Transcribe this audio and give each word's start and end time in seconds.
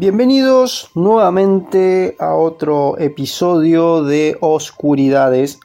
Bienvenidos 0.00 0.90
nuevamente 0.94 2.16
a 2.18 2.34
otro 2.34 2.96
episodio 2.96 4.02
de 4.02 4.34
Oscuridades. 4.40 5.60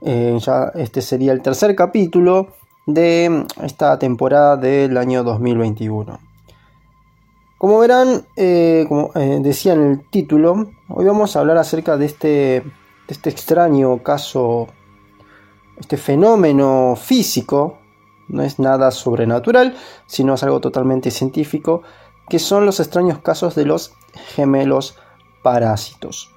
Eh, 0.00 0.38
ya 0.40 0.72
este 0.76 1.02
sería 1.02 1.32
el 1.32 1.42
tercer 1.42 1.76
capítulo 1.76 2.54
de 2.86 3.44
esta 3.62 3.98
temporada 3.98 4.56
del 4.56 4.96
año 4.96 5.24
2021. 5.24 6.20
Como 7.58 7.78
verán, 7.80 8.24
eh, 8.34 8.86
como 8.88 9.10
eh, 9.14 9.40
decía 9.42 9.74
en 9.74 9.82
el 9.82 10.08
título, 10.08 10.70
hoy 10.88 11.04
vamos 11.04 11.36
a 11.36 11.40
hablar 11.40 11.58
acerca 11.58 11.98
de 11.98 12.06
este, 12.06 12.28
de 12.28 12.64
este 13.10 13.28
extraño 13.28 14.02
caso, 14.02 14.68
este 15.78 15.98
fenómeno 15.98 16.96
físico, 16.96 17.76
no 18.28 18.42
es 18.42 18.58
nada 18.58 18.90
sobrenatural, 18.90 19.76
sino 20.06 20.32
es 20.32 20.42
algo 20.44 20.60
totalmente 20.60 21.10
científico, 21.10 21.82
que 22.28 22.38
son 22.38 22.66
los 22.66 22.80
extraños 22.80 23.18
casos 23.18 23.54
de 23.54 23.66
los 23.66 23.92
gemelos 24.34 24.96
parásitos. 25.42 26.30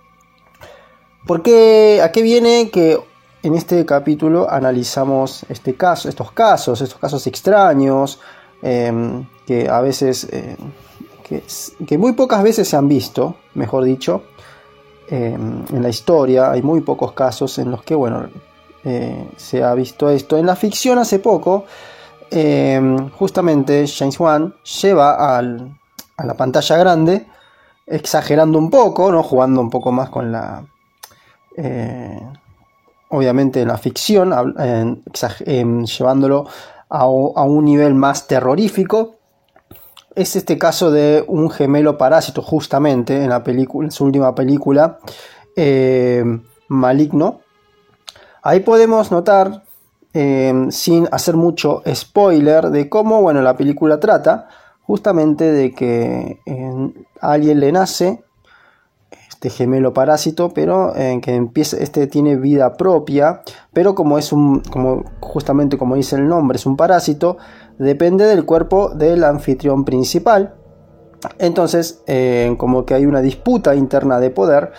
¿Por 1.26 1.42
qué? 1.42 2.02
¿A 2.04 2.12
qué 2.12 2.22
viene 2.22 2.70
que 2.70 3.00
en 3.44 3.56
este 3.56 3.86
capítulo 3.86 4.50
analizamos 4.50 5.46
este 5.50 5.76
caso, 5.76 6.10
estos 6.10 6.32
casos, 6.32 6.82
estos 6.82 7.00
casos 7.00 7.28
extraños, 7.28 8.20
em, 8.62 9.26
que 9.46 9.70
a 9.70 9.82
veces, 9.82 10.28
eh, 10.32 10.56
que, 11.86 11.98
muy 11.98 12.14
pocas 12.14 12.42
veces 12.44 12.68
se 12.68 12.78
han 12.78 12.88
visto, 12.88 13.36
mejor 13.56 13.84
dicho, 13.84 14.24
em, 15.10 15.66
en 15.74 15.84
la 15.84 15.90
historia. 15.90 16.52
Hay 16.52 16.62
muy 16.62 16.82
pocos 16.82 17.12
casos 17.14 17.58
en 17.58 17.72
los 17.72 17.84
que, 17.84 17.96
bueno, 17.96 18.30
eh, 18.86 19.28
se 19.36 19.64
ha 19.64 19.74
visto 19.74 20.10
esto. 20.10 20.38
En 20.38 20.46
la 20.46 20.56
ficción 20.56 20.98
hace 20.98 21.20
poco, 21.20 21.66
em, 22.32 23.10
justamente 23.12 23.86
James 23.88 24.20
Wan 24.20 24.56
lleva 24.82 25.38
a 25.38 25.42
la 25.42 26.34
pantalla 26.36 26.78
grande, 26.78 27.28
exagerando 27.86 28.58
un 28.58 28.70
poco, 28.70 29.12
¿no? 29.12 29.24
jugando 29.24 29.62
un 29.62 29.70
poco 29.70 29.92
más 29.92 30.10
con 30.10 30.32
la 30.32 30.64
eh, 31.56 32.20
obviamente 33.10 33.62
en 33.62 33.68
la 33.68 33.78
ficción, 33.78 34.34
em, 35.46 35.86
llevándolo 35.86 36.48
a, 36.90 37.06
un 37.06 37.66
nivel 37.66 37.94
más 37.94 38.28
terrorífico. 38.28 39.16
Es 40.16 40.36
este 40.36 40.58
caso 40.58 40.92
de 40.92 41.24
un 41.28 41.50
gemelo 41.50 41.98
parásito, 41.98 42.42
justamente 42.42 43.24
en, 43.24 43.30
la 43.30 43.44
película, 43.44 43.88
en 43.88 43.92
su 43.92 44.06
última 44.06 44.34
película, 44.34 45.00
em, 45.56 46.44
Maligno. 46.68 47.42
Ahí 48.42 48.62
podemos 48.62 49.12
notar, 49.12 49.64
em, 50.14 50.72
sin 50.72 51.08
hacer 51.12 51.36
mucho 51.36 51.82
spoiler, 51.94 52.70
de 52.70 52.90
cómo 52.90 53.22
bueno, 53.22 53.42
la 53.42 53.58
película 53.58 54.00
trata 54.00 54.48
justamente 54.82 55.52
de 55.52 55.72
que 55.74 56.40
a 57.22 57.32
alguien 57.32 57.60
le 57.60 57.72
nace 57.72 58.24
este 59.44 59.50
gemelo 59.50 59.94
parásito, 59.94 60.54
pero 60.54 60.96
en 60.96 61.20
que 61.20 61.36
empieza, 61.36 61.76
este 61.78 62.08
tiene 62.08 62.38
vida 62.38 62.78
propia, 62.78 63.42
pero 63.74 63.94
como 63.94 64.18
es 64.18 64.32
un, 64.32 64.62
como 64.62 65.04
justamente 65.20 65.78
como 65.78 65.96
dice 65.96 66.16
el 66.16 66.30
nombre, 66.30 66.56
es 66.56 66.66
un 66.66 66.78
parásito, 66.78 67.38
depende 67.78 68.26
del 68.26 68.46
cuerpo 68.46 68.90
del 68.90 69.24
anfitrión 69.26 69.84
principal. 69.84 70.54
Entonces, 71.40 72.04
eh, 72.08 72.56
como 72.58 72.86
que 72.86 72.94
hay 72.94 73.06
una 73.06 73.22
disputa 73.22 73.76
interna 73.76 74.20
de 74.22 74.30
poder 74.30 74.72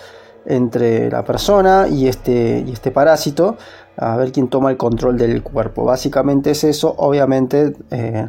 entre 0.47 1.11
la 1.11 1.23
persona 1.23 1.87
y 1.87 2.07
este, 2.07 2.63
y 2.65 2.71
este 2.71 2.89
parásito, 2.89 3.57
a 3.97 4.15
ver 4.17 4.31
quién 4.31 4.47
toma 4.47 4.71
el 4.71 4.77
control 4.77 5.17
del 5.17 5.43
cuerpo. 5.43 5.85
Básicamente 5.85 6.51
es 6.51 6.63
eso, 6.63 6.93
obviamente. 6.97 7.73
Eh, 7.91 8.27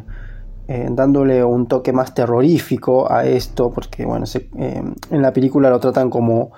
eh, 0.69 0.89
dándole 0.91 1.45
un 1.45 1.65
toque 1.65 1.93
más 1.93 2.13
terrorífico 2.13 3.09
a 3.09 3.25
esto, 3.25 3.69
porque 3.69 4.05
bueno, 4.05 4.25
eh, 4.35 4.83
en 5.11 5.21
la 5.21 5.31
película 5.31 5.69
lo 5.69 5.79
tratan 5.79 6.09
como 6.09 6.51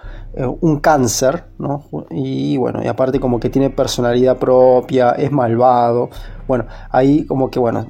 un 0.62 0.80
cáncer, 0.80 1.46
¿no? 1.60 1.86
Y 2.10 2.58
bueno, 2.58 2.82
y 2.84 2.88
aparte 2.88 3.20
como 3.20 3.40
que 3.40 3.52
tiene 3.52 3.70
personalidad 3.70 4.38
propia, 4.38 5.12
es 5.12 5.32
malvado, 5.32 6.10
bueno, 6.48 6.66
ahí 6.90 7.24
como 7.26 7.52
que 7.52 7.60
bueno, 7.60 7.86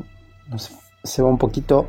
se 1.03 1.21
va 1.21 1.29
un 1.29 1.37
poquito 1.37 1.87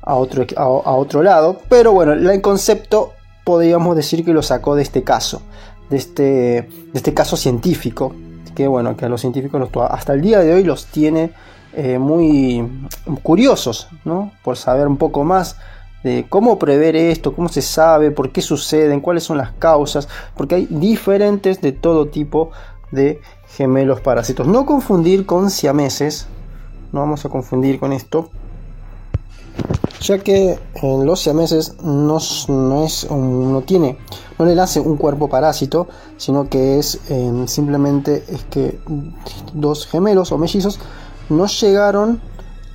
a 0.00 0.14
otro, 0.14 0.44
a, 0.56 0.94
otro 0.94 1.22
lado, 1.24 1.58
pero 1.68 1.92
bueno, 1.92 2.12
el 2.12 2.40
concepto 2.40 3.12
podríamos 3.44 3.96
decir 3.96 4.24
que 4.24 4.32
lo 4.32 4.42
sacó 4.42 4.74
de 4.74 4.82
este 4.82 5.02
caso, 5.02 5.42
de 5.90 5.96
este, 5.96 6.22
de 6.22 6.68
este 6.94 7.14
caso 7.14 7.36
científico, 7.36 8.14
que 8.54 8.66
bueno, 8.66 8.96
que 8.96 9.04
a 9.04 9.08
los 9.08 9.20
científicos 9.20 9.68
hasta 9.90 10.12
el 10.12 10.20
día 10.20 10.40
de 10.40 10.54
hoy 10.54 10.64
los 10.64 10.86
tiene 10.86 11.32
eh, 11.74 11.98
muy 11.98 12.68
curiosos, 13.22 13.88
¿no? 14.04 14.32
Por 14.42 14.56
saber 14.56 14.86
un 14.86 14.96
poco 14.96 15.24
más 15.24 15.56
de 16.02 16.26
cómo 16.28 16.58
prever 16.58 16.96
esto, 16.96 17.34
cómo 17.34 17.48
se 17.48 17.62
sabe, 17.62 18.10
por 18.10 18.30
qué 18.30 18.42
suceden, 18.42 19.00
cuáles 19.00 19.24
son 19.24 19.38
las 19.38 19.52
causas, 19.52 20.08
porque 20.36 20.56
hay 20.56 20.66
diferentes 20.68 21.60
de 21.60 21.72
todo 21.72 22.08
tipo 22.08 22.50
de 22.90 23.20
gemelos 23.56 24.00
parásitos. 24.00 24.46
No 24.46 24.66
confundir 24.66 25.26
con 25.26 25.50
siameses, 25.50 26.26
no 26.92 27.00
vamos 27.00 27.24
a 27.24 27.28
confundir 27.28 27.78
con 27.78 27.92
esto, 27.92 28.30
ya 30.02 30.18
que 30.18 30.58
en 30.74 31.06
los 31.06 31.20
siameses 31.20 31.76
no, 31.82 32.18
no, 32.48 32.84
es 32.84 33.10
no 33.10 33.60
tiene 33.62 33.98
no 34.38 34.44
le 34.44 34.54
nace 34.54 34.80
un 34.80 34.96
cuerpo 34.96 35.28
parásito 35.28 35.88
sino 36.16 36.48
que 36.48 36.78
es 36.78 37.00
eh, 37.08 37.44
simplemente 37.46 38.24
es 38.28 38.44
que 38.44 38.80
dos 39.54 39.86
gemelos 39.86 40.32
o 40.32 40.38
mellizos 40.38 40.78
no 41.28 41.46
llegaron 41.46 42.20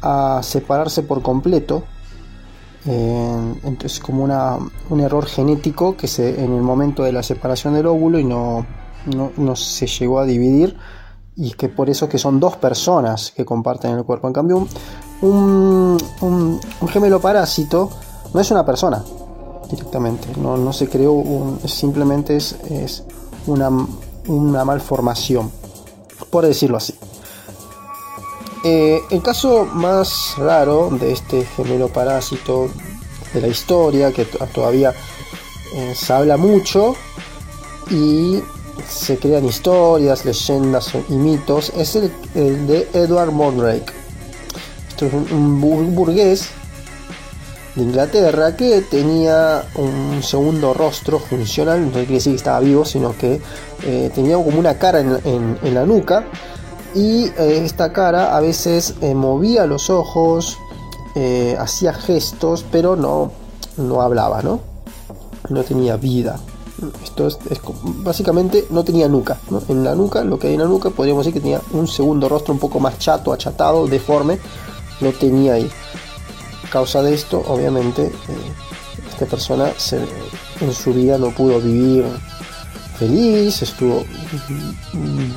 a 0.02 0.42
separarse 0.44 1.04
por 1.04 1.22
completo. 1.22 1.84
entonces 2.86 4.00
como 4.00 4.24
una, 4.24 4.58
un 4.90 5.00
error 5.02 5.26
genético 5.26 5.98
que 5.98 6.08
se 6.08 6.44
en 6.44 6.54
el 6.54 6.62
momento 6.62 7.04
de 7.04 7.12
la 7.12 7.22
separación 7.22 7.74
del 7.74 7.88
óvulo 7.88 8.18
y 8.20 8.24
no, 8.24 8.66
no, 9.08 9.56
se 9.56 9.88
llegó 9.88 10.20
a 10.20 10.26
dividir 10.26 10.78
y 11.36 11.52
que 11.52 11.70
por 11.70 11.90
eso 11.90 12.10
que 12.10 12.18
son 12.18 12.40
dos 12.40 12.56
personas 12.58 13.32
que 13.36 13.46
comparten 13.46 13.92
el 13.92 14.04
cuerpo. 14.04 14.28
En 14.28 14.34
cambio, 14.34 14.68
un, 15.22 15.98
un, 16.22 16.60
gemelo 16.90 17.20
parásito 17.20 17.90
no 18.34 18.40
es 18.40 18.52
una 18.52 18.66
persona 18.66 19.04
directamente, 19.70 20.28
no, 20.38 20.72
se 20.72 20.88
creó, 20.88 21.58
simplemente 21.66 22.38
es, 22.38 22.56
es 22.70 23.04
una, 23.48 23.70
una 24.28 24.64
malformación, 24.64 25.52
por 26.30 26.46
decirlo 26.46 26.78
así. 26.78 26.96
Eh, 28.64 29.02
el 29.12 29.22
caso 29.22 29.66
más 29.66 30.36
raro 30.38 30.90
de 30.92 31.12
este 31.12 31.46
gemelo 31.46 31.90
parásito 31.90 32.70
de 33.34 33.42
la 33.42 33.48
historia, 33.48 34.12
que 34.12 34.26
todavía 34.26 34.94
eh, 35.74 35.94
se 35.96 36.14
habla 36.14 36.38
mucho 36.38 36.96
y 37.90 38.42
se 38.88 39.18
crean 39.18 39.46
historias, 39.46 40.26
leyendas 40.26 40.92
y 41.08 41.14
mitos, 41.14 41.72
es 41.76 41.96
el, 41.96 42.12
de 42.68 42.90
Edward 42.94 43.32
Mondrake. 43.32 43.94
Esto 45.00 45.16
es 45.16 45.32
un, 45.32 45.62
burgués 45.94 46.50
de 47.76 47.84
Inglaterra 47.84 48.56
que 48.56 48.82
tenía 48.82 49.64
un 49.76 50.24
segundo 50.24 50.74
rostro 50.74 51.20
funcional, 51.20 51.86
no 51.86 51.92
quiere 51.92 52.14
decir 52.14 52.32
que 52.32 52.38
estaba 52.38 52.60
vivo, 52.62 52.84
sino 52.84 53.16
que 53.16 53.40
eh, 53.84 54.12
tenía 54.16 54.38
como 54.38 54.58
una 54.58 54.80
cara 54.80 55.02
en 55.02 55.74
la 55.76 55.86
nuca 55.86 56.26
y 56.96 57.26
eh, 57.26 57.62
esta 57.64 57.94
cara 57.94 58.36
a 58.36 58.40
veces 58.40 58.96
eh, 59.02 59.14
movía 59.14 59.68
los 59.68 59.92
ojos, 59.92 60.58
hacía 61.60 61.94
gestos, 61.94 62.66
pero 62.72 62.96
no, 62.96 63.32
no 63.78 64.02
hablaba, 64.02 64.42
¿no? 64.42 64.62
No 65.50 65.64
tenía 65.64 65.96
vida. 65.98 66.40
Esto 67.04 67.28
es, 67.28 67.38
básicamente 67.84 68.66
no 68.72 68.84
tenía 68.84 69.08
nuca. 69.08 69.38
En 69.68 69.84
la 69.84 69.94
nuca, 69.94 70.24
lo 70.24 70.40
que 70.40 70.48
hay 70.48 70.56
en 70.56 70.62
la 70.62 70.68
nuca, 70.68 70.90
podríamos 70.90 71.24
decir 71.24 71.40
que 71.40 71.44
tenía 71.44 71.62
un 71.74 71.88
segundo 71.88 72.28
rostro 72.28 72.52
un 72.52 72.60
poco 72.60 72.80
más 72.80 72.98
chato, 72.98 73.32
achatado, 73.32 73.86
deforme. 73.86 74.40
No 75.02 75.12
tenía 75.12 75.54
ahí. 75.54 75.70
A 76.66 76.70
causa 76.70 77.02
de 77.02 77.14
esto, 77.14 77.44
obviamente, 77.48 78.12
esta 79.10 79.26
persona 79.26 79.72
en 80.62 80.74
su 80.74 80.94
vida 80.94 81.18
no 81.18 81.32
pudo 81.32 81.60
vivir 81.60 82.06
feliz, 82.98 83.62
estuvo 83.62 84.04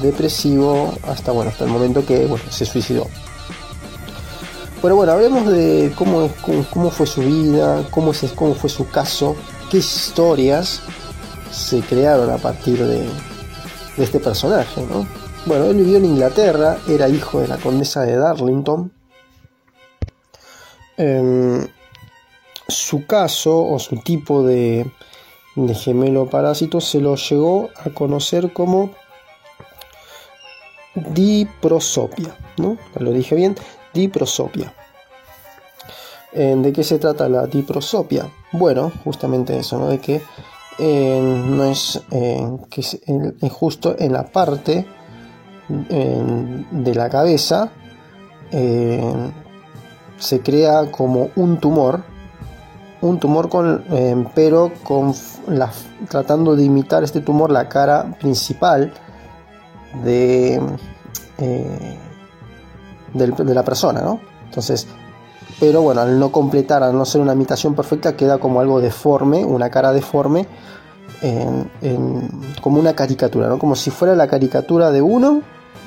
depresivo 0.03 0.95
hasta 1.07 1.31
bueno, 1.33 1.51
hasta 1.51 1.65
el 1.65 1.71
momento 1.71 2.05
que 2.05 2.29
se 2.51 2.65
suicidó. 2.65 3.07
Pero 4.83 4.97
bueno, 4.97 5.13
hablemos 5.13 5.47
de 5.47 5.93
cómo, 5.95 6.31
cómo, 6.71 6.91
fue 6.91 7.07
su 7.07 7.21
vida, 7.21 7.85
cómo, 7.91 8.13
es, 8.13 8.33
cómo 8.35 8.55
fue 8.55 8.71
su 8.71 8.89
caso, 8.89 9.37
qué 9.71 9.79
historias 9.79 10.81
se 11.53 11.81
crearon 11.81 12.31
a 12.31 12.39
partir 12.39 12.83
de, 12.83 13.07
este 13.99 14.21
personaje. 14.21 14.83
Bueno, 15.45 15.67
él 15.67 15.77
vivió 15.77 15.99
en 15.99 16.07
Inglaterra, 16.07 16.79
era 16.89 17.09
hijo 17.09 17.41
de 17.41 17.49
la 17.49 17.59
condesa 17.59 18.03
de 18.03 18.17
Darlington. 18.17 18.93
Em, 21.03 21.67
su 22.69 23.07
caso 23.07 23.65
o 23.65 23.79
su 23.79 23.97
tipo 24.03 24.43
de, 24.43 24.85
gemelo 25.73 26.29
parásito 26.29 26.79
se 26.79 27.01
lo 27.01 27.17
llegó 27.17 27.71
a 27.75 27.89
conocer 27.89 28.53
como 28.53 28.91
diprosopia, 30.95 32.37
¿no? 32.59 32.77
Lo 32.99 33.13
dije 33.13 33.35
bien, 33.35 33.57
diprosopia. 33.95 34.75
¿De 36.33 36.71
qué 36.75 36.85
se 36.85 36.99
trata 36.99 37.31
la 37.31 37.47
diprosopia? 37.47 38.31
Bueno, 38.53 38.93
justamente 39.03 39.59
eso, 39.59 39.79
¿no? 39.79 39.89
De 39.89 40.01
que 40.01 40.21
no 40.79 41.65
es 41.65 42.03
que 42.69 42.81
es, 42.83 43.01
justo 43.51 43.97
en 43.99 44.13
la 44.13 44.31
parte 44.31 44.87
de 45.69 46.95
la 46.95 47.09
cabeza 47.09 47.73
se 50.21 50.41
crea 50.41 50.93
como 50.93 51.31
un 51.35 51.59
tumor 51.59 52.05
un 53.01 53.19
tumor 53.19 53.49
con 53.49 53.85
pero 54.35 54.71
con 54.85 55.13
tratando 56.09 56.55
de 56.55 56.65
imitar 56.65 57.03
este 57.03 57.21
tumor 57.21 57.51
la 57.51 57.69
cara 57.69 58.17
principal 58.21 58.93
de 60.05 60.61
de 63.15 63.55
la 63.55 63.65
persona, 63.65 64.03
¿no? 64.03 64.21
Entonces, 64.45 64.87
pero 65.59 65.83
bueno, 65.83 66.01
al 66.03 66.19
no 66.19 66.31
completar, 66.31 66.83
al 66.83 66.97
no 66.97 67.05
ser 67.05 67.21
una 67.21 67.33
imitación 67.33 67.75
perfecta, 67.75 68.17
queda 68.17 68.39
como 68.39 68.61
algo 68.61 68.81
deforme, 68.81 69.45
una 69.45 69.71
cara 69.71 69.93
deforme, 69.93 70.47
como 72.61 72.79
una 72.79 72.95
caricatura, 72.95 73.49
¿no? 73.49 73.59
Como 73.59 73.75
si 73.75 73.91
fuera 73.91 74.15
la 74.15 74.29
caricatura 74.29 74.91
de 74.91 75.03
uno, 75.03 75.43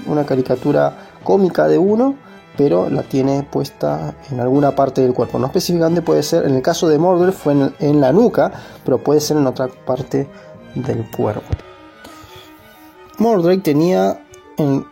una 0.05 0.25
caricatura 0.25 0.97
cómica 1.23 1.67
de 1.67 1.77
uno, 1.77 2.15
pero 2.57 2.89
la 2.89 3.03
tiene 3.03 3.43
puesta 3.43 4.15
en 4.31 4.39
alguna 4.39 4.75
parte 4.75 5.01
del 5.01 5.13
cuerpo. 5.13 5.39
No 5.39 5.47
específicamente 5.47 6.01
puede 6.01 6.23
ser, 6.23 6.45
en 6.45 6.55
el 6.55 6.61
caso 6.61 6.87
de 6.87 6.99
Mordred 6.99 7.33
fue 7.33 7.53
en, 7.79 8.01
la 8.01 8.11
nuca, 8.11 8.51
pero 8.83 8.99
puede 8.99 9.19
ser 9.19 9.37
en 9.37 9.47
otra 9.47 9.67
parte 9.67 10.27
del 10.75 11.09
cuerpo. 11.09 11.47
Mordred 13.17 13.61
tenía 13.61 14.23
en, 14.57 14.85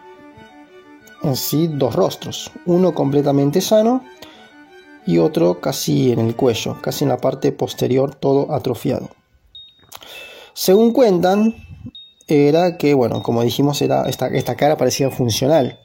sí 1.35 1.67
dos 1.67 1.95
rostros, 1.95 2.51
uno 2.65 2.93
completamente 2.93 3.61
sano 3.61 4.03
y 5.05 5.17
otro 5.17 5.59
casi 5.59 6.11
en 6.11 6.19
el 6.19 6.35
cuello, 6.35 6.77
casi 6.81 7.03
en 7.03 7.09
la 7.09 7.17
parte 7.17 7.51
posterior 7.51 8.15
todo 8.15 8.53
atrofiado. 8.53 9.09
Según 10.53 10.93
cuentan, 10.93 11.55
era 12.27 12.77
que, 12.77 12.93
bueno, 12.93 13.23
como 13.23 13.43
dijimos, 13.43 13.81
era 13.81 14.03
esta 14.07 14.55
cara 14.55 14.77
parecía 14.77 15.09
funcional. 15.09 15.79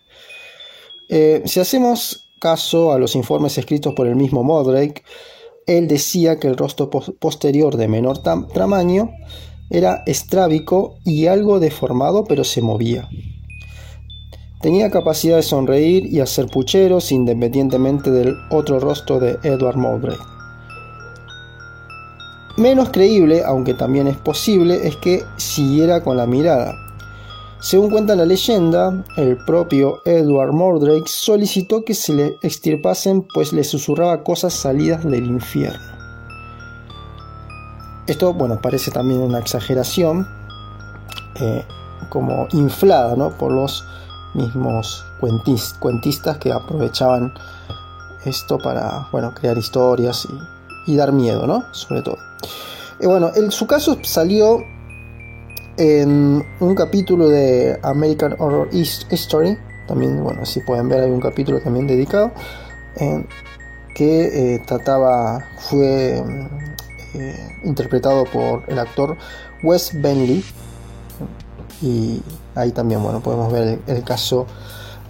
Eh, 1.08 1.42
si 1.46 1.60
hacemos 1.60 2.28
caso 2.40 2.92
a 2.92 2.98
los 2.98 3.14
informes 3.14 3.56
escritos 3.58 3.94
por 3.94 4.06
el 4.06 4.16
mismo 4.16 4.42
Modrake, 4.42 5.02
él 5.66 5.88
decía 5.88 6.38
que 6.38 6.48
el 6.48 6.56
rostro 6.56 6.90
posterior 6.90 7.76
de 7.76 7.88
menor 7.88 8.22
tamaño 8.22 9.10
era 9.70 10.02
estrábico 10.06 10.98
y 11.04 11.26
algo 11.26 11.58
deformado, 11.58 12.24
pero 12.24 12.44
se 12.44 12.62
movía. 12.62 13.08
Tenía 14.62 14.90
capacidad 14.90 15.36
de 15.36 15.42
sonreír 15.42 16.06
y 16.06 16.20
hacer 16.20 16.46
pucheros 16.46 17.12
independientemente 17.12 18.10
del 18.10 18.34
otro 18.50 18.80
rostro 18.80 19.18
de 19.18 19.38
Edward 19.42 19.76
Mowbray. 19.76 20.16
Menos 22.56 22.88
creíble, 22.88 23.42
aunque 23.44 23.74
también 23.74 24.06
es 24.06 24.16
posible, 24.16 24.86
es 24.86 24.96
que 24.96 25.22
siguiera 25.36 26.02
con 26.02 26.16
la 26.16 26.26
mirada. 26.26 26.85
Según 27.60 27.90
cuenta 27.90 28.14
la 28.14 28.26
leyenda, 28.26 29.04
el 29.16 29.38
propio 29.38 30.02
Edward 30.04 30.52
Mordrake 30.52 31.08
solicitó 31.08 31.84
que 31.84 31.94
se 31.94 32.12
le 32.12 32.36
extirpasen 32.42 33.22
pues 33.22 33.52
le 33.52 33.64
susurraba 33.64 34.22
cosas 34.22 34.52
salidas 34.52 35.04
del 35.04 35.26
infierno. 35.26 35.96
Esto, 38.06 38.34
bueno, 38.34 38.60
parece 38.60 38.90
también 38.90 39.20
una 39.20 39.38
exageración, 39.38 40.28
eh, 41.40 41.64
como 42.10 42.46
inflada 42.52 43.16
¿no? 43.16 43.30
por 43.30 43.50
los 43.50 43.84
mismos 44.34 45.04
cuentistas 45.80 46.38
que 46.38 46.52
aprovechaban 46.52 47.32
esto 48.24 48.58
para 48.58 49.08
bueno, 49.10 49.32
crear 49.34 49.56
historias 49.56 50.28
y, 50.86 50.96
dar 50.96 51.12
miedo, 51.12 51.46
¿no? 51.46 51.64
Sobre 51.72 52.02
todo. 52.02 52.18
Y 53.00 53.06
bueno, 53.06 53.30
el, 53.34 53.50
su 53.50 53.66
caso 53.66 53.98
salió 54.02 54.58
en 55.78 56.44
un 56.60 56.74
capítulo 56.74 57.28
de 57.28 57.78
American 57.82 58.34
Horror 58.38 58.68
History. 58.72 59.58
También, 59.86 60.22
bueno, 60.22 60.44
si 60.44 60.60
pueden 60.60 60.88
ver, 60.88 61.04
hay 61.04 61.10
un 61.10 61.20
capítulo 61.20 61.60
también 61.60 61.86
dedicado. 61.86 62.32
que 63.94 64.54
eh, 64.54 64.62
trataba, 64.66 65.42
fue 65.58 66.22
eh, 67.14 67.58
interpretado 67.64 68.24
por 68.24 68.62
el 68.68 68.78
actor 68.78 69.16
Wes 69.62 69.90
Bentley. 69.94 70.44
Y 71.82 72.22
ahí 72.54 72.72
también, 72.72 73.02
bueno, 73.02 73.20
podemos 73.20 73.52
ver 73.52 73.78
el, 73.86 74.04
caso, 74.04 74.46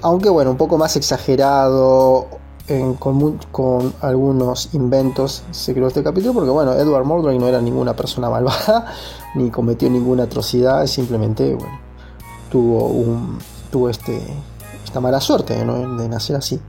aunque 0.02 0.28
bueno, 0.28 0.50
un 0.50 0.56
poco 0.56 0.78
más 0.78 0.96
exagerado, 0.96 2.28
con, 2.98 3.38
con, 3.52 3.94
algunos 4.00 4.74
inventos 4.74 5.44
se 5.52 5.72
creó 5.72 5.86
este 5.86 6.02
capítulo 6.02 6.34
porque 6.34 6.50
bueno, 6.50 6.72
Edward 6.74 7.04
Mordray 7.04 7.38
no 7.38 7.46
era 7.46 7.60
ninguna 7.60 7.94
persona 7.94 8.28
malvada 8.28 8.92
ni 9.36 9.50
cometió 9.50 9.88
ninguna 9.88 10.24
atrocidad, 10.24 10.86
simplemente 10.86 11.54
bueno, 11.54 11.78
tuvo 12.50 12.86
un 12.86 13.38
tuvo 13.70 13.88
este 13.88 14.20
esta 14.84 15.00
mala 15.00 15.20
suerte 15.20 15.54
de 15.54 16.08
nacer 16.08 16.36
así. 16.36 16.60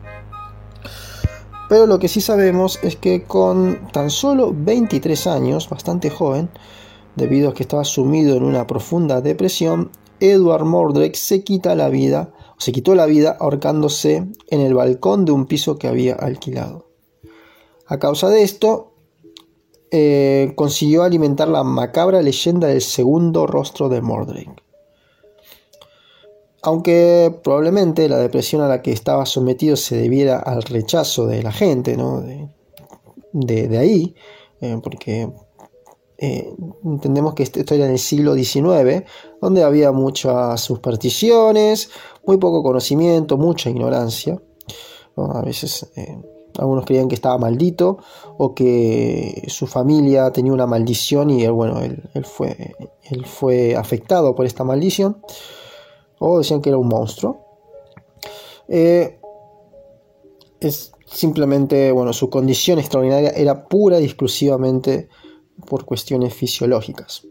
Pero 1.70 1.86
lo 1.86 2.00
que 2.00 2.08
sí 2.08 2.22
sabemos 2.22 2.80
es 2.82 2.96
que 2.96 3.24
con 3.24 3.80
tan 3.92 4.10
solo 4.10 4.54
23 4.56 5.28
años, 5.28 5.70
bastante 5.70 6.10
joven, 6.10 6.50
debido 7.16 7.50
a 7.50 7.54
que 7.54 7.64
estaba 7.64 7.84
sumido 7.84 8.38
en 8.38 8.44
una 8.44 8.68
profunda 8.68 9.22
depresión, 9.22 9.92
Edward 10.20 10.66
Mordrake 10.66 11.16
se 11.16 11.44
quita 11.44 11.76
la 11.76 11.90
vida, 11.90 12.30
se 12.58 12.72
quitó 12.72 12.96
la 12.96 13.06
vida 13.06 13.38
ahorcándose 13.40 14.28
en 14.50 14.62
el 14.62 14.74
balcón 14.74 15.26
de 15.26 15.32
un 15.32 15.46
piso 15.46 15.78
que 15.78 15.88
había 15.88 16.16
alquilado. 16.16 16.88
A 17.86 18.00
causa 18.00 18.30
de 18.30 18.44
esto, 18.44 18.94
eh, 19.92 20.52
consiguió 20.56 21.04
alimentar 21.04 21.48
la 21.48 21.64
macabra 21.64 22.22
leyenda 22.22 22.68
del 22.68 22.82
segundo 22.82 23.48
rostro 23.48 23.88
de 23.88 24.02
Mordrake. 24.02 24.56
Aunque 26.62 27.34
probablemente 27.44 28.10
la 28.10 28.18
depresión 28.18 28.62
a 28.62 28.68
la 28.68 28.82
que 28.82 28.92
estaba 28.92 29.26
sometido 29.26 29.78
se 29.78 29.96
debiera 29.96 30.40
al 30.40 30.64
rechazo 30.64 31.28
de 31.28 31.44
la 31.44 31.54
gente, 31.54 31.96
¿no? 31.96 32.22
de, 33.32 33.78
ahí, 33.78 34.16
eh, 34.60 34.78
porque 34.84 35.30
eh, 36.18 36.52
entendemos 36.84 37.36
que 37.36 37.44
esto 37.44 37.74
era 37.76 37.86
en 37.86 37.92
el 37.92 38.00
siglo 38.00 38.34
XIX, 38.34 39.04
donde 39.40 39.64
había 39.64 39.92
muchas 39.92 40.60
supersticiones, 40.62 41.92
muy 42.26 42.38
poco 42.38 42.64
conocimiento, 42.64 43.38
mucha 43.38 43.70
ignorancia. 43.70 44.42
A 45.16 45.42
veces 45.42 45.90
eh, 45.96 46.18
algunos 46.58 46.86
creían 46.86 47.08
que 47.08 47.16
estaba 47.16 47.38
maldito 47.38 48.00
o 48.38 48.54
que 48.56 49.44
su 49.48 49.68
familia 49.68 50.32
tenía 50.32 50.54
una 50.54 50.68
maldición 50.68 51.30
y 51.30 51.44
él, 51.44 51.52
bueno, 51.52 51.82
él, 51.82 52.26
fue, 53.26 53.76
afectado 53.76 54.34
por 54.36 54.46
esta 54.46 54.64
maldición. 54.64 55.22
O 56.20 56.40
decían 56.40 56.62
que 56.62 56.70
era 56.70 56.80
un 56.80 56.88
monstruo. 56.88 57.46
Eh, 58.68 59.20
es 60.60 60.92
simplemente, 61.06 61.92
bueno, 61.92 62.12
su 62.12 62.30
condición 62.30 62.80
extraordinaria 62.80 63.30
era 63.30 63.68
pura 63.68 64.00
y 64.00 64.06
exclusivamente 64.06 65.10
por 65.68 65.86
cuestiones 65.86 66.34
fisiológicas. 66.34 67.28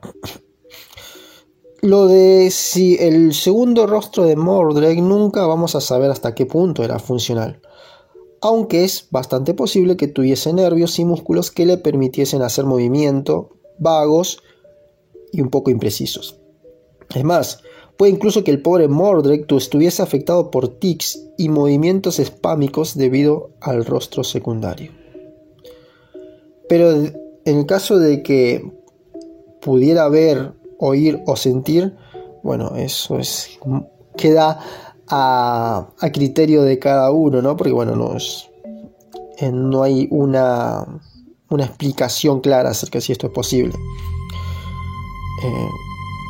Lo 1.80 2.08
de 2.08 2.50
si 2.50 2.96
el 2.96 3.34
segundo 3.34 3.86
rostro 3.86 4.24
de 4.24 4.34
Mordrake 4.34 5.00
nunca 5.00 5.46
vamos 5.46 5.76
a 5.76 5.80
saber 5.80 6.10
hasta 6.10 6.34
qué 6.34 6.44
punto 6.44 6.82
era 6.82 6.98
funcional, 6.98 7.60
aunque 8.40 8.82
es 8.82 9.06
bastante 9.10 9.54
posible 9.54 9.96
que 9.96 10.08
tuviese 10.08 10.52
nervios 10.52 10.98
y 10.98 11.04
músculos 11.04 11.52
que 11.52 11.66
le 11.66 11.78
permitiesen 11.78 12.42
hacer 12.42 12.64
movimientos 12.64 13.46
vagos 13.78 14.42
y 15.30 15.40
un 15.40 15.50
poco 15.50 15.70
imprecisos. 15.70 16.40
Es 17.14 17.22
más, 17.22 17.62
puede 17.96 18.10
incluso 18.10 18.42
que 18.42 18.50
el 18.50 18.60
pobre 18.60 18.88
Mordrake 18.88 19.56
estuviese 19.56 20.02
afectado 20.02 20.50
por 20.50 20.66
tics 20.66 21.28
y 21.36 21.48
movimientos 21.48 22.18
espámicos 22.18 22.96
debido 22.96 23.50
al 23.60 23.84
rostro 23.84 24.24
secundario. 24.24 24.90
Pero 26.68 26.92
en 27.48 27.60
el 27.60 27.66
caso 27.66 27.98
de 27.98 28.22
que 28.22 28.70
pudiera 29.62 30.08
ver, 30.08 30.52
oír 30.78 31.22
o 31.26 31.34
sentir, 31.34 31.96
bueno, 32.42 32.76
eso 32.76 33.18
es 33.18 33.58
queda 34.16 34.60
a, 35.08 35.88
criterio 36.12 36.62
de 36.62 36.78
cada 36.78 37.10
uno, 37.10 37.40
¿no? 37.40 37.56
Porque 37.56 37.72
bueno, 37.72 37.96
no, 37.96 38.16
eh, 39.38 39.50
no 39.50 39.82
hay 39.82 40.08
una, 40.10 40.84
una 41.48 41.64
explicación 41.64 42.40
clara 42.40 42.70
acerca 42.70 42.98
de 42.98 43.02
si 43.02 43.12
esto 43.12 43.28
es 43.28 43.32
posible. 43.32 43.74
Eh, 45.42 45.68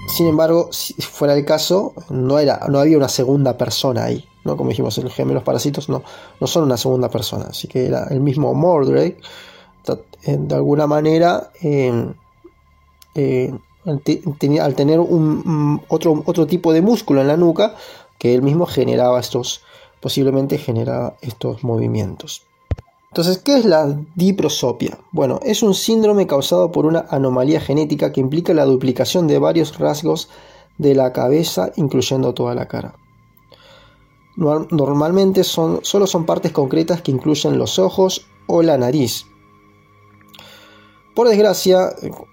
sin 0.08 0.28
embargo, 0.28 0.68
si 0.70 0.94
fuera 1.02 1.34
el 1.34 1.44
caso, 1.44 1.94
no, 2.10 2.38
era, 2.38 2.66
no 2.68 2.78
había 2.78 2.96
una 2.96 3.08
segunda 3.08 3.56
persona 3.56 4.04
ahí. 4.04 4.24
¿no? 4.44 4.56
Como 4.56 4.70
dijimos, 4.70 4.96
los 4.98 5.12
gemelos 5.12 5.42
parásitos 5.42 5.88
no, 5.88 6.02
no 6.40 6.46
son 6.46 6.62
una 6.62 6.76
segunda 6.76 7.10
persona. 7.10 7.46
Así 7.50 7.66
que 7.66 7.86
era 7.86 8.04
el 8.10 8.20
mismo 8.20 8.54
Mordrake 8.54 9.20
de 10.24 10.54
alguna 10.54 10.86
manera 10.86 11.50
al 13.84 14.74
tener 14.74 15.00
un, 15.00 15.82
otro, 15.88 16.22
otro 16.26 16.46
tipo 16.46 16.72
de 16.72 16.82
músculo 16.82 17.20
en 17.20 17.28
la 17.28 17.36
nuca 17.36 17.74
que 18.18 18.34
él 18.34 18.42
mismo 18.42 18.66
generaba 18.66 19.20
estos 19.20 19.62
posiblemente 20.00 20.58
generaba 20.58 21.16
estos 21.22 21.64
movimientos 21.64 22.42
Entonces, 23.10 23.38
¿qué 23.38 23.58
es 23.58 23.64
la 23.64 23.98
diprosopia? 24.14 24.98
Bueno, 25.12 25.40
es 25.42 25.62
un 25.62 25.74
síndrome 25.74 26.26
causado 26.26 26.70
por 26.70 26.86
una 26.86 27.06
anomalía 27.10 27.60
genética 27.60 28.12
que 28.12 28.20
implica 28.20 28.54
la 28.54 28.64
duplicación 28.64 29.26
de 29.26 29.38
varios 29.38 29.78
rasgos 29.78 30.28
de 30.76 30.94
la 30.94 31.12
cabeza, 31.12 31.72
incluyendo 31.76 32.34
toda 32.34 32.54
la 32.54 32.68
cara. 32.68 32.94
Normalmente 34.36 35.42
son, 35.42 35.80
solo 35.82 36.06
son 36.06 36.24
partes 36.24 36.52
concretas 36.52 37.02
que 37.02 37.10
incluyen 37.10 37.58
los 37.58 37.80
ojos 37.80 38.26
o 38.46 38.62
la 38.62 38.78
nariz. 38.78 39.26
Por 41.18 41.28
desgracia, 41.28 41.90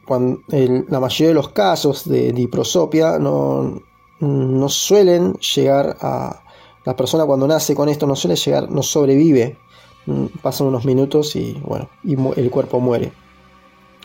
la 0.08 1.00
mayoría 1.00 1.30
de 1.30 1.34
los 1.34 1.50
casos 1.50 2.08
de 2.08 2.32
diprosopia 2.32 3.18
no, 3.18 3.82
no 4.20 4.70
suelen 4.70 5.34
llegar 5.34 5.98
a... 6.00 6.44
La 6.86 6.96
persona 6.96 7.26
cuando 7.26 7.48
nace 7.48 7.74
con 7.74 7.90
esto 7.90 8.06
no 8.06 8.16
suele 8.16 8.36
llegar, 8.36 8.70
no 8.70 8.84
sobrevive 8.84 9.58
Mm, 10.06 10.26
pasan 10.42 10.68
unos 10.68 10.86
minutos 10.86 11.36
y 11.36 11.60
bueno, 11.64 11.90
y 12.04 12.16
el 12.40 12.52
cuerpo 12.52 12.80
muere. 12.80 13.12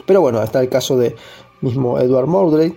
Pero 0.06 0.22
bueno, 0.22 0.42
está 0.42 0.60
el 0.60 0.70
caso 0.70 0.96
de 0.96 1.16
mismo 1.60 1.98
Edward 1.98 2.26
Mordred, 2.26 2.72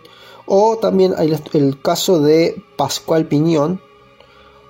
o 0.46 0.78
también 0.78 1.14
hay 1.18 1.34
el 1.54 1.82
caso 1.82 2.20
de 2.20 2.62
Pascual 2.76 3.26
Piñón, 3.28 3.82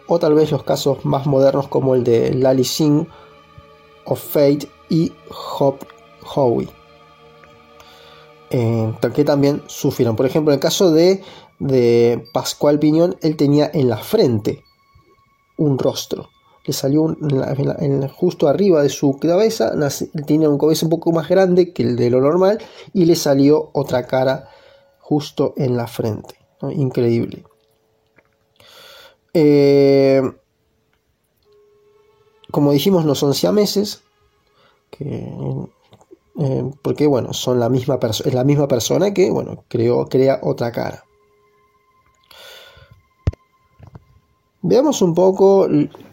o 0.07 0.19
tal 0.19 0.35
vez 0.35 0.51
los 0.51 0.63
casos 0.63 1.03
más 1.03 1.25
modernos 1.25 1.67
como 1.67 1.95
el 1.95 2.03
de 2.03 2.33
Lali 2.35 2.63
Singh 2.63 3.07
of 4.05 4.21
Fate 4.21 4.69
y 4.89 5.11
Hop 5.57 5.77
Howie, 6.35 6.69
eh, 8.53 8.93
que 9.13 9.25
también 9.25 9.61
sufrieron. 9.67 10.15
Por 10.15 10.25
ejemplo, 10.25 10.53
en 10.53 10.59
el 10.59 10.61
caso 10.61 10.91
de, 10.91 11.21
de 11.59 12.23
Pascual 12.33 12.79
Piñón, 12.79 13.17
él 13.21 13.35
tenía 13.35 13.69
en 13.73 13.89
la 13.89 13.97
frente 13.97 14.63
un 15.57 15.77
rostro 15.77 16.29
le 16.65 16.73
salió 16.73 17.15
justo 18.15 18.47
arriba 18.47 18.81
de 18.81 18.89
su 18.89 19.17
cabeza, 19.19 19.73
tenía 20.25 20.49
un 20.49 20.57
cabeza 20.57 20.85
un 20.85 20.89
poco 20.89 21.11
más 21.11 21.27
grande 21.27 21.73
que 21.73 21.83
el 21.83 21.95
de 21.95 22.09
lo 22.09 22.21
normal 22.21 22.59
y 22.93 23.05
le 23.05 23.15
salió 23.15 23.69
otra 23.73 24.07
cara 24.07 24.49
justo 24.99 25.53
en 25.57 25.75
la 25.75 25.87
frente. 25.87 26.35
Increíble. 26.71 27.43
Eh, 29.33 30.21
como 32.49 32.71
dijimos, 32.71 33.03
no 33.03 33.15
son 33.15 33.33
siameses, 33.33 34.03
que, 34.89 35.33
eh, 36.39 36.63
porque 36.81 37.07
bueno, 37.07 37.33
son 37.33 37.59
la 37.59 37.69
misma 37.69 37.99
es 38.01 38.33
la 38.33 38.43
misma 38.43 38.67
persona 38.67 39.13
que 39.13 39.29
bueno, 39.29 39.63
creó, 39.67 40.07
crea 40.07 40.39
otra 40.41 40.71
cara. 40.71 41.03
Veamos 44.61 45.01
un 45.01 45.13
poco 45.13 45.67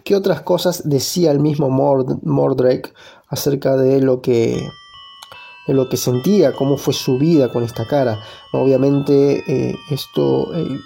qué 0.04 0.16
otras 0.16 0.42
cosas 0.42 0.88
decía 0.88 1.30
el 1.30 1.38
mismo 1.38 1.70
Mordrake 1.70 2.92
acerca 3.28 3.76
de 3.76 4.00
lo 4.00 4.20
que 4.20 4.60
de 5.66 5.74
lo 5.74 5.88
que 5.88 5.96
sentía, 5.96 6.52
cómo 6.52 6.76
fue 6.76 6.92
su 6.92 7.16
vida 7.16 7.52
con 7.52 7.62
esta 7.62 7.86
cara. 7.86 8.18
Obviamente 8.52 9.44
eh, 9.46 9.76
esto 9.90 10.52
eh, 10.54 10.80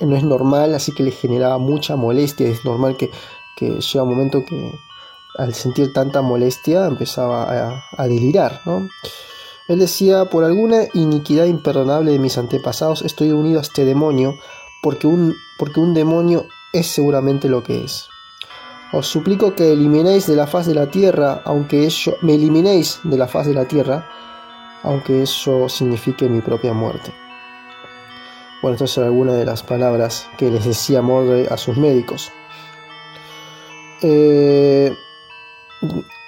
no 0.00 0.16
es 0.16 0.22
normal, 0.22 0.74
así 0.74 0.92
que 0.92 1.02
le 1.02 1.10
generaba 1.10 1.58
mucha 1.58 1.96
molestia. 1.96 2.46
Es 2.46 2.64
normal 2.64 2.96
que, 2.96 3.10
que 3.56 3.80
llega 3.80 4.04
un 4.04 4.10
momento 4.10 4.44
que 4.44 4.72
al 5.38 5.54
sentir 5.54 5.92
tanta 5.92 6.22
molestia 6.22 6.86
empezaba 6.86 7.82
a, 7.96 8.08
delirar. 8.08 8.60
¿no? 8.64 8.88
Él 9.68 9.78
decía, 9.78 10.26
por 10.26 10.44
alguna 10.44 10.84
iniquidad 10.94 11.46
imperdonable 11.46 12.12
de 12.12 12.18
mis 12.18 12.38
antepasados 12.38 13.02
estoy 13.02 13.32
unido 13.32 13.58
a 13.58 13.62
este 13.62 13.84
demonio, 13.84 14.34
porque 14.82 15.06
un, 15.06 15.34
porque 15.58 15.80
un 15.80 15.94
demonio 15.94 16.46
es 16.72 16.86
seguramente 16.86 17.48
lo 17.48 17.62
que 17.62 17.84
es. 17.84 18.08
Os 18.92 19.08
suplico 19.08 19.54
que 19.54 19.72
eliminéis 19.72 20.26
de 20.26 20.36
la 20.36 20.46
faz 20.46 20.66
de 20.66 20.74
la 20.74 20.90
tierra, 20.90 21.42
aunque 21.44 21.86
eso 21.86 22.16
me 22.22 22.34
eliminéis 22.34 23.00
de 23.02 23.18
la 23.18 23.26
faz 23.26 23.46
de 23.46 23.54
la 23.54 23.66
tierra, 23.66 24.08
aunque 24.84 25.22
eso 25.22 25.68
signifique 25.68 26.28
mi 26.28 26.40
propia 26.40 26.72
muerte. 26.72 27.12
Bueno, 28.62 28.76
estas 28.76 28.90
son 28.92 29.04
algunas 29.04 29.36
de 29.36 29.44
las 29.44 29.62
palabras 29.62 30.28
que 30.38 30.50
les 30.50 30.64
decía 30.64 31.02
Mordred 31.02 31.50
a 31.50 31.56
sus 31.56 31.76
médicos. 31.76 32.30
Eh, 34.02 34.96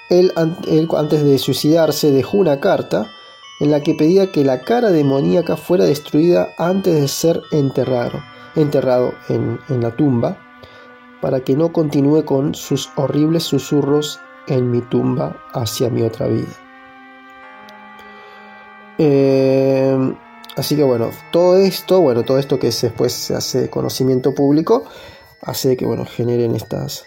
él, 0.09 0.33
antes 0.35 1.23
de 1.23 1.37
suicidarse 1.37 2.11
dejó 2.11 2.37
una 2.37 2.59
carta 2.59 3.11
en 3.59 3.71
la 3.71 3.81
que 3.81 3.93
pedía 3.93 4.31
que 4.31 4.43
la 4.43 4.61
cara 4.61 4.91
demoníaca 4.91 5.57
fuera 5.57 5.85
destruida 5.85 6.49
antes 6.57 6.95
de 6.95 7.07
ser 7.07 7.41
enterrado 7.51 8.19
enterrado 8.55 9.13
en, 9.27 9.59
la 9.69 9.95
tumba, 9.95 10.37
para 11.21 11.41
que 11.41 11.55
no 11.55 11.73
continúe 11.73 12.23
con 12.25 12.55
sus 12.55 12.89
horribles 12.95 13.43
susurros 13.43 14.19
en 14.47 14.71
mi 14.71 14.81
tumba 14.81 15.43
hacia 15.53 15.89
mi 15.89 16.01
otra 16.01 16.27
vida. 16.27 16.47
Eh, 18.97 20.15
así 20.55 20.75
que 20.75 20.83
bueno, 20.83 21.09
todo 21.31 21.57
esto, 21.57 22.01
bueno, 22.01 22.23
todo 22.23 22.37
esto 22.39 22.59
que 22.59 22.67
después 22.67 23.13
se 23.13 23.35
hace 23.35 23.69
conocimiento 23.69 24.33
público, 24.33 24.83
hace 25.41 25.77
que 25.77 25.85
bueno, 25.85 26.05
generen 26.05 26.55
estas, 26.55 27.05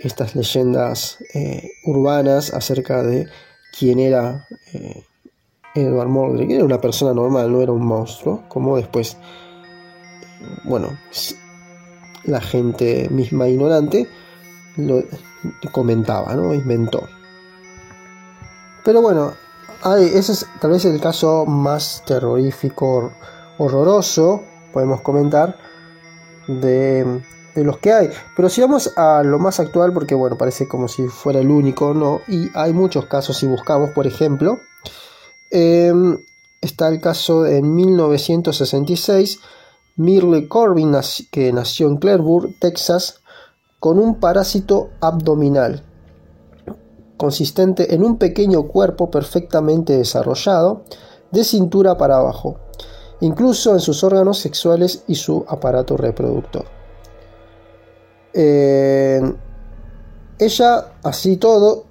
estas 0.00 0.34
leyendas 0.34 1.18
eh, 1.34 1.70
urbanas 1.84 2.52
acerca 2.52 3.02
de 3.02 3.28
quién 3.78 3.98
era 3.98 4.46
eh, 4.72 5.04
Edward 5.74 6.08
Mordred, 6.08 6.50
era 6.50 6.64
una 6.64 6.80
persona 6.80 7.14
normal, 7.14 7.52
no 7.52 7.60
era 7.60 7.72
un 7.72 7.86
monstruo, 7.86 8.42
como 8.48 8.76
después 8.76 9.16
bueno, 10.64 10.96
la 12.24 12.40
gente 12.40 13.08
misma 13.10 13.48
ignorante 13.48 14.08
lo 14.76 15.02
comentaba, 15.72 16.34
¿no? 16.34 16.54
Inventó. 16.54 17.06
Pero 18.84 19.02
bueno, 19.02 19.32
ese 19.98 20.32
es 20.32 20.46
tal 20.60 20.72
vez 20.72 20.84
el 20.84 21.00
caso 21.00 21.44
más 21.46 22.02
terrorífico, 22.06 23.12
horroroso, 23.58 24.42
podemos 24.72 25.00
comentar, 25.02 25.58
de, 26.46 27.22
los 27.64 27.78
que 27.78 27.92
hay. 27.92 28.10
Pero 28.36 28.48
si 28.48 28.60
vamos 28.60 28.92
a 28.96 29.22
lo 29.22 29.38
más 29.38 29.60
actual, 29.60 29.92
porque 29.92 30.14
bueno, 30.14 30.36
parece 30.36 30.68
como 30.68 30.88
si 30.88 31.08
fuera 31.08 31.40
el 31.40 31.50
único, 31.50 31.94
¿no? 31.94 32.20
Y 32.28 32.50
hay 32.54 32.72
muchos 32.72 33.06
casos 33.06 33.36
si 33.36 33.46
buscamos, 33.46 33.90
por 33.90 34.06
ejemplo, 34.06 34.58
em, 35.50 36.18
está 36.60 36.88
el 36.88 37.00
caso 37.00 37.46
en 37.46 37.74
1966 37.74 39.40
Mirle 39.96 40.48
Corbin, 40.48 40.96
que 41.30 41.52
nació 41.52 41.88
en 41.88 41.96
Clareburg, 41.98 42.58
Texas, 42.58 43.20
con 43.78 43.98
un 43.98 44.20
parásito 44.20 44.90
abdominal, 45.00 45.82
consistente 47.16 47.94
en 47.94 48.04
un 48.04 48.16
pequeño 48.18 48.64
cuerpo 48.64 49.10
perfectamente 49.10 49.96
desarrollado, 49.96 50.84
de 51.30 51.44
cintura 51.44 51.96
para 51.96 52.16
abajo, 52.16 52.58
incluso 53.20 53.74
en 53.74 53.80
sus 53.80 54.02
órganos 54.02 54.38
sexuales 54.38 55.04
y 55.06 55.16
su 55.16 55.44
aparato 55.48 55.96
reproductor. 55.96 56.79
Eh, 58.32 59.20
ella, 60.38 60.92
así 61.02 61.36
todo, 61.36 61.86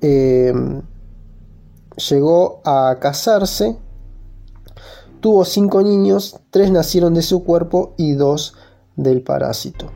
eh, 0.00 0.52
llegó 1.96 2.62
a 2.64 2.96
casarse 3.00 3.76
Tuvo 5.24 5.46
cinco 5.46 5.80
niños, 5.80 6.36
tres 6.50 6.70
nacieron 6.70 7.14
de 7.14 7.22
su 7.22 7.44
cuerpo 7.44 7.94
y 7.96 8.12
dos 8.12 8.56
del 8.94 9.22
parásito. 9.22 9.90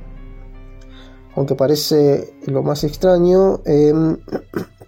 Aunque 1.37 1.55
parece 1.55 2.33
lo 2.47 2.63
más 2.63 2.83
extraño, 2.83 3.61
em, 3.67 4.17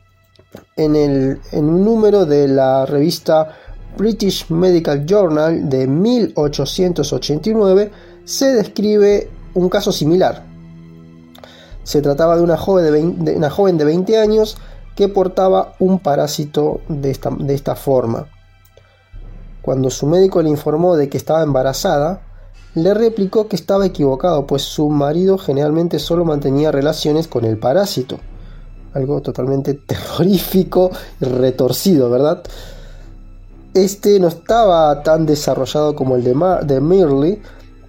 en, 0.79 0.97
el, 0.97 1.43
en 1.53 1.65
un 1.67 1.85
número 1.85 2.25
de 2.25 2.49
la 2.49 2.87
revista 2.87 3.55
British 3.99 4.49
Medical 4.49 5.05
Journal 5.05 5.69
de 5.69 5.87
1889 5.87 7.91
se 8.25 8.55
describe 8.55 9.29
un 9.53 9.69
caso 9.69 9.93
similar. 9.93 10.50
Se 11.85 12.03
trataba 12.03 12.37
de 12.37 12.43
una 12.43 12.57
joven 12.57 12.85
de 12.85 12.91
20, 12.91 13.37
una 13.37 13.51
joven 13.51 13.79
de 13.79 13.85
20 13.85 14.19
años 14.19 14.57
que 14.95 15.09
portaba 15.09 15.75
un 15.79 15.99
parásito 15.99 16.81
de 16.89 17.11
esta, 17.11 17.75
forma. 17.75 18.27
Cuando 19.63 19.89
su 19.91 20.07
médico 20.07 20.43
le 20.43 20.51
informó 20.51 20.97
de 20.97 21.09
que 21.09 21.17
estaba 21.17 21.43
embarazada, 21.43 22.23
le 22.75 22.93
replicó 22.95 23.49
que 23.49 23.57
estaba 23.57 23.87
equivocado, 23.87 24.47
pues 24.47 24.63
su 24.63 24.89
marido 24.91 25.39
generalmente 25.39 25.99
solo 25.99 26.25
mantenía 26.25 26.71
relaciones 26.71 27.29
con 27.29 27.45
el 27.45 27.59
parásito. 27.59 28.19
Algo 28.93 29.23
totalmente 29.23 29.75
terrorífico 29.87 30.91
y 31.21 31.25
retorcido, 31.25 32.11
¿verdad? 32.11 32.43
Este 33.73 34.19
no 34.19 34.29
estaba 34.29 35.03
tan 35.03 35.27
desarrollado 35.27 35.95
como 35.95 36.17
el 36.17 36.25
de, 36.25 36.81
Mirley 36.81 37.41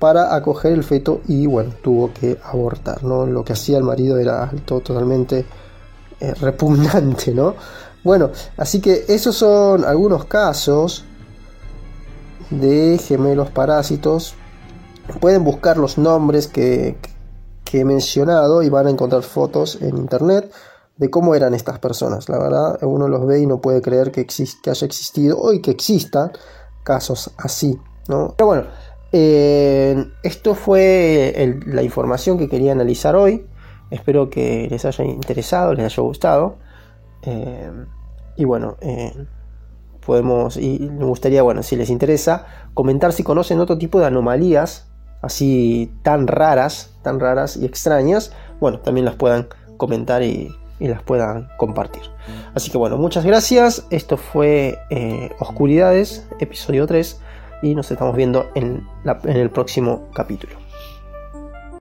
para 0.01 0.33
acoger 0.33 0.71
el 0.71 0.83
feto 0.83 1.21
y 1.27 1.45
bueno, 1.45 1.75
tuvo 1.83 2.11
que 2.11 2.39
abortar, 2.43 3.03
¿no? 3.03 3.27
Lo 3.27 3.45
que 3.45 3.53
hacía 3.53 3.77
el 3.77 3.83
marido 3.83 4.17
era 4.17 4.51
totalmente 4.65 5.45
eh, 6.19 6.33
repugnante, 6.41 7.35
¿no? 7.35 7.53
Bueno, 8.03 8.31
así 8.57 8.81
que 8.81 9.05
esos 9.09 9.35
son 9.35 9.85
algunos 9.85 10.25
casos 10.25 11.05
de 12.49 12.97
gemelos 12.97 13.51
parásitos. 13.51 14.33
Pueden 15.19 15.43
buscar 15.43 15.77
los 15.77 15.99
nombres 15.99 16.47
que, 16.47 16.97
he 17.71 17.85
mencionado 17.85 18.63
y 18.63 18.69
van 18.69 18.87
a 18.87 18.89
encontrar 18.89 19.21
fotos 19.21 19.77
en 19.81 19.97
internet 19.97 20.51
de 20.97 21.11
cómo 21.11 21.35
eran 21.35 21.53
estas 21.53 21.77
personas. 21.77 22.27
La 22.27 22.39
verdad, 22.39 22.79
uno 22.81 23.07
los 23.07 23.27
ve 23.27 23.41
y 23.41 23.45
no 23.45 23.61
puede 23.61 23.83
creer 23.83 24.11
que, 24.11 24.25
que 24.25 24.69
haya 24.71 24.87
existido 24.87 25.37
o 25.37 25.51
que 25.61 25.69
existan 25.69 26.31
casos 26.83 27.31
así. 27.37 27.79
¿no? 28.07 28.33
Pero 28.35 28.47
bueno, 28.47 28.63
eh, 29.11 30.05
esto 30.23 30.55
fue 30.55 31.59
la 31.65 31.83
información 31.83 32.37
que 32.37 32.47
quería 32.47 32.71
analizar 32.71 33.15
hoy. 33.15 33.45
Espero 33.89 34.29
que 34.29 34.67
les 34.69 34.85
haya 34.85 35.03
interesado, 35.03 35.73
les 35.73 35.85
haya 35.85 36.03
gustado. 36.03 36.57
Eh, 37.23 37.69
y 38.37 38.45
bueno, 38.45 38.77
eh, 38.81 39.13
podemos, 40.05 40.57
y 40.57 40.79
me 40.79 41.05
gustaría, 41.05 41.43
bueno, 41.43 41.61
si 41.61 41.75
les 41.75 41.89
interesa, 41.89 42.45
comentar 42.73 43.11
si 43.11 43.23
conocen 43.23 43.59
otro 43.59 43.77
tipo 43.77 43.99
de 43.99 44.05
anomalías 44.05 44.87
así 45.21 45.93
tan 46.03 46.25
raras, 46.25 46.95
tan 47.03 47.19
raras 47.19 47.57
y 47.57 47.65
extrañas. 47.65 48.31
Bueno, 48.59 48.79
también 48.79 49.05
las 49.05 49.15
puedan 49.15 49.49
comentar 49.77 50.23
y, 50.23 50.55
las 50.79 51.03
puedan 51.03 51.47
compartir. 51.57 52.01
Así 52.55 52.71
que 52.71 52.77
bueno, 52.79 52.97
muchas 52.97 53.23
gracias. 53.23 53.85
Esto 53.91 54.17
fue 54.17 54.79
Oscuridades, 55.39 56.27
episodio 56.39 56.87
3 56.87 57.21
y 57.61 57.75
nos 57.75 57.91
estamos 57.91 58.15
viendo 58.15 58.51
en, 58.55 58.87
el 59.25 59.49
próximo 59.49 60.09
capítulo. 60.13 60.60